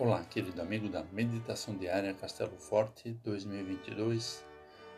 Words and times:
Olá, 0.00 0.24
querido 0.24 0.62
amigo 0.62 0.88
da 0.88 1.02
Meditação 1.12 1.76
Diária 1.76 2.14
Castelo 2.14 2.56
Forte 2.56 3.12
2022, 3.22 4.42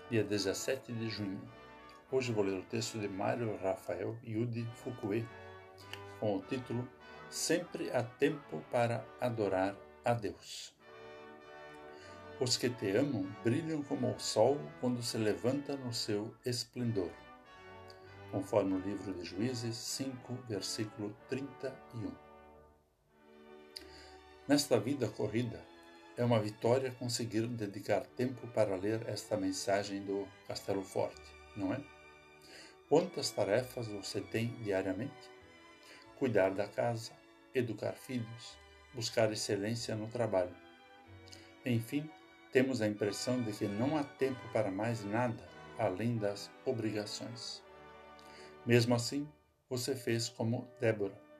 dia 0.08 0.22
17 0.22 0.92
de 0.92 1.08
junho. 1.08 1.41
Hoje 2.08 2.32
vou 2.32 2.44
ler 2.44 2.60
o 2.60 2.62
texto 2.62 3.00
de 3.00 3.08
Mário 3.08 3.58
Rafael 3.60 4.17
Yudi 4.25 4.65
Fukue, 4.76 5.26
com 6.20 6.36
o 6.36 6.42
título 6.42 6.88
Sempre 7.28 7.91
há 7.91 8.04
tempo 8.04 8.62
para 8.70 9.05
adorar 9.20 9.75
a 10.05 10.15
Deus. 10.15 10.73
Os 12.39 12.57
que 12.57 12.71
te 12.71 12.96
amam 12.96 13.27
brilham 13.43 13.82
como 13.82 14.09
o 14.09 14.21
sol 14.21 14.57
quando 14.80 15.03
se 15.03 15.19
levanta 15.19 15.77
no 15.77 15.93
seu 15.93 16.32
esplendor, 16.46 17.11
conforme 18.30 18.75
o 18.75 18.79
livro 18.79 19.12
de 19.14 19.25
Juízes 19.25 19.75
5, 19.75 20.32
versículo 20.48 21.12
31. 21.29 22.32
Nesta 24.48 24.77
vida 24.77 25.06
corrida, 25.06 25.64
é 26.16 26.24
uma 26.24 26.41
vitória 26.41 26.91
conseguir 26.98 27.46
dedicar 27.46 28.00
tempo 28.16 28.45
para 28.48 28.74
ler 28.74 29.09
esta 29.09 29.37
mensagem 29.37 30.02
do 30.05 30.27
Castelo 30.48 30.83
Forte, 30.83 31.23
não 31.56 31.73
é? 31.73 31.80
Quantas 32.88 33.30
tarefas 33.30 33.86
você 33.86 34.20
tem 34.20 34.48
diariamente? 34.64 35.30
Cuidar 36.19 36.50
da 36.50 36.66
casa, 36.66 37.12
educar 37.55 37.92
filhos, 37.92 38.59
buscar 38.92 39.30
excelência 39.30 39.95
no 39.95 40.09
trabalho. 40.09 40.56
Enfim, 41.64 42.11
temos 42.50 42.83
a 42.83 42.88
impressão 42.88 43.41
de 43.41 43.52
que 43.52 43.69
não 43.69 43.97
há 43.97 44.02
tempo 44.02 44.41
para 44.52 44.72
mais 44.72 45.05
nada 45.05 45.48
além 45.78 46.16
das 46.16 46.50
obrigações. 46.66 47.62
Mesmo 48.66 48.92
assim, 48.92 49.27
você 49.70 49.95
fez 49.95 50.28
como 50.28 50.69
Débora 50.80 51.31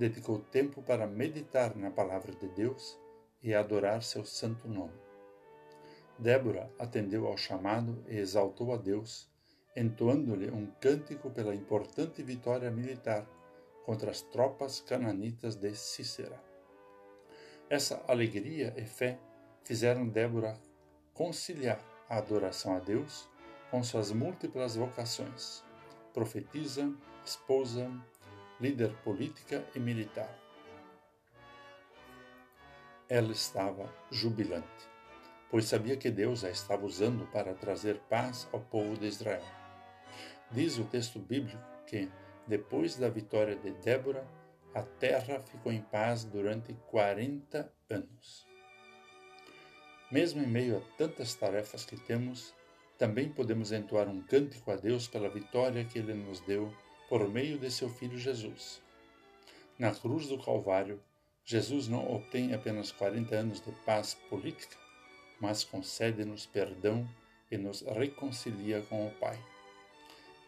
dedicou 0.00 0.38
tempo 0.38 0.80
para 0.82 1.06
meditar 1.06 1.76
na 1.76 1.90
palavra 1.90 2.34
de 2.34 2.48
Deus 2.48 2.98
e 3.42 3.52
adorar 3.52 4.02
seu 4.02 4.24
santo 4.24 4.66
nome. 4.66 4.98
Débora 6.18 6.72
atendeu 6.78 7.26
ao 7.26 7.36
chamado 7.36 8.02
e 8.08 8.16
exaltou 8.16 8.72
a 8.72 8.78
Deus, 8.78 9.28
entoando-lhe 9.76 10.50
um 10.50 10.66
cântico 10.80 11.30
pela 11.30 11.54
importante 11.54 12.22
vitória 12.22 12.70
militar 12.70 13.26
contra 13.84 14.10
as 14.10 14.22
tropas 14.22 14.80
cananitas 14.80 15.54
de 15.54 15.74
Cícera. 15.74 16.42
Essa 17.68 18.02
alegria 18.08 18.72
e 18.78 18.86
fé 18.86 19.18
fizeram 19.64 20.08
Débora 20.08 20.58
conciliar 21.12 21.78
a 22.08 22.16
adoração 22.16 22.74
a 22.74 22.78
Deus 22.78 23.28
com 23.70 23.82
suas 23.82 24.12
múltiplas 24.12 24.76
vocações: 24.76 25.62
profetisa, 26.14 26.90
esposa, 27.22 27.90
líder 28.60 28.94
política 29.02 29.64
e 29.74 29.78
militar. 29.78 30.38
Ela 33.08 33.32
estava 33.32 33.92
jubilante, 34.10 34.88
pois 35.50 35.64
sabia 35.64 35.96
que 35.96 36.10
Deus 36.10 36.44
a 36.44 36.50
estava 36.50 36.84
usando 36.84 37.26
para 37.32 37.54
trazer 37.54 37.98
paz 38.08 38.46
ao 38.52 38.60
povo 38.60 38.96
de 38.98 39.06
Israel. 39.06 39.42
Diz 40.50 40.78
o 40.78 40.84
texto 40.84 41.18
bíblico 41.18 41.62
que, 41.86 42.10
depois 42.46 42.96
da 42.96 43.08
vitória 43.08 43.56
de 43.56 43.70
Débora, 43.72 44.26
a 44.74 44.82
terra 44.82 45.40
ficou 45.40 45.72
em 45.72 45.80
paz 45.80 46.24
durante 46.24 46.74
40 46.88 47.72
anos. 47.88 48.46
Mesmo 50.12 50.42
em 50.42 50.46
meio 50.46 50.78
a 50.78 50.96
tantas 50.96 51.34
tarefas 51.34 51.84
que 51.84 51.96
temos, 51.96 52.54
também 52.98 53.28
podemos 53.28 53.72
entoar 53.72 54.08
um 54.08 54.20
cântico 54.20 54.70
a 54.70 54.76
Deus 54.76 55.08
pela 55.08 55.30
vitória 55.30 55.84
que 55.84 55.98
Ele 55.98 56.12
nos 56.14 56.40
deu 56.40 56.70
por 57.10 57.28
meio 57.28 57.58
de 57.58 57.68
seu 57.72 57.88
Filho 57.88 58.16
Jesus. 58.16 58.80
Na 59.76 59.92
cruz 59.92 60.28
do 60.28 60.40
Calvário, 60.40 61.02
Jesus 61.44 61.88
não 61.88 62.08
obtém 62.14 62.54
apenas 62.54 62.92
40 62.92 63.34
anos 63.34 63.60
de 63.60 63.72
paz 63.84 64.14
política, 64.28 64.76
mas 65.40 65.64
concede-nos 65.64 66.46
perdão 66.46 67.04
e 67.50 67.58
nos 67.58 67.80
reconcilia 67.80 68.82
com 68.82 69.08
o 69.08 69.10
Pai. 69.16 69.36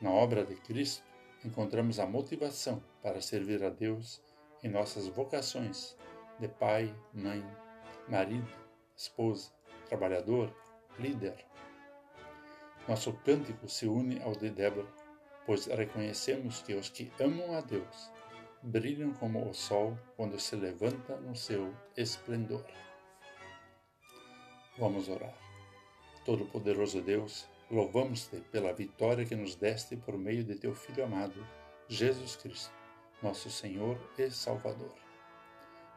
Na 0.00 0.12
obra 0.12 0.44
de 0.44 0.54
Cristo, 0.54 1.02
encontramos 1.44 1.98
a 1.98 2.06
motivação 2.06 2.80
para 3.02 3.20
servir 3.20 3.64
a 3.64 3.68
Deus 3.68 4.22
em 4.62 4.68
nossas 4.68 5.08
vocações 5.08 5.96
de 6.38 6.46
pai, 6.46 6.94
mãe, 7.12 7.44
marido, 8.08 8.48
esposa, 8.96 9.50
trabalhador, 9.88 10.54
líder. 10.96 11.44
Nosso 12.86 13.12
cântico 13.24 13.68
se 13.68 13.88
une 13.88 14.22
ao 14.22 14.32
de 14.32 14.48
Débora 14.48 15.01
pois 15.46 15.66
reconhecemos 15.66 16.62
que 16.62 16.74
os 16.74 16.88
que 16.88 17.10
amam 17.20 17.54
a 17.54 17.60
Deus 17.60 18.10
brilham 18.62 19.12
como 19.14 19.48
o 19.48 19.52
sol 19.52 19.98
quando 20.16 20.38
se 20.38 20.54
levanta 20.54 21.16
no 21.16 21.34
seu 21.34 21.74
esplendor. 21.96 22.64
Vamos 24.78 25.08
orar. 25.08 25.36
Todo-Poderoso 26.24 27.02
Deus, 27.02 27.48
louvamos-te 27.70 28.36
pela 28.52 28.72
vitória 28.72 29.24
que 29.24 29.34
nos 29.34 29.56
deste 29.56 29.96
por 29.96 30.16
meio 30.16 30.44
de 30.44 30.54
teu 30.54 30.74
Filho 30.74 31.04
amado, 31.04 31.44
Jesus 31.88 32.36
Cristo, 32.36 32.72
nosso 33.20 33.50
Senhor 33.50 33.98
e 34.16 34.30
Salvador. 34.30 34.94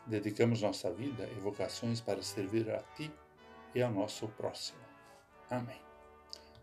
Dedicamos 0.07 0.61
nossa 0.61 0.91
vida 0.91 1.27
e 1.31 1.39
vocações 1.39 2.01
para 2.01 2.21
servir 2.21 2.69
a 2.71 2.81
Ti 2.95 3.11
e 3.73 3.81
ao 3.81 3.91
nosso 3.91 4.27
próximo. 4.29 4.79
Amém. 5.49 5.84